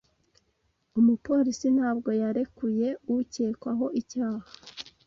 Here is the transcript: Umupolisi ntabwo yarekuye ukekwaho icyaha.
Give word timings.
Umupolisi 0.99 1.67
ntabwo 1.75 2.09
yarekuye 2.21 2.87
ukekwaho 3.17 3.85
icyaha. 4.01 4.49